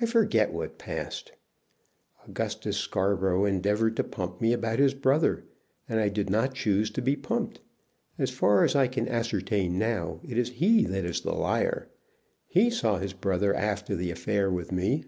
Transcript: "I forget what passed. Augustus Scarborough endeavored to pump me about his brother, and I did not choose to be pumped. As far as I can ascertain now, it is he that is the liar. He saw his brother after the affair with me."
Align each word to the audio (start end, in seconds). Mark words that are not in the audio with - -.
"I 0.00 0.06
forget 0.06 0.50
what 0.50 0.78
passed. 0.78 1.32
Augustus 2.26 2.78
Scarborough 2.78 3.44
endeavored 3.44 3.96
to 3.96 4.02
pump 4.04 4.40
me 4.40 4.54
about 4.54 4.78
his 4.78 4.94
brother, 4.94 5.44
and 5.86 6.00
I 6.00 6.08
did 6.08 6.30
not 6.30 6.54
choose 6.54 6.88
to 6.92 7.02
be 7.02 7.16
pumped. 7.16 7.60
As 8.18 8.30
far 8.30 8.64
as 8.64 8.74
I 8.74 8.86
can 8.88 9.06
ascertain 9.08 9.76
now, 9.78 10.20
it 10.26 10.38
is 10.38 10.48
he 10.52 10.84
that 10.84 11.04
is 11.04 11.20
the 11.20 11.34
liar. 11.34 11.90
He 12.46 12.70
saw 12.70 12.96
his 12.96 13.12
brother 13.12 13.52
after 13.52 13.94
the 13.94 14.10
affair 14.10 14.50
with 14.50 14.72
me." 14.72 15.04